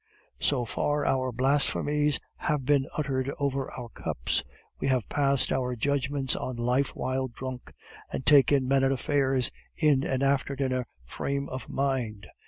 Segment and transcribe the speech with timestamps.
[0.39, 4.43] "So far our blasphemies have been uttered over our cups;
[4.79, 7.71] we have passed our judgments on life while drunk,
[8.11, 12.25] and taken men and affairs in an after dinner frame of mind.